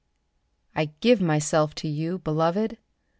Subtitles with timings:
[0.75, 2.79] I give myself to you, Beloved!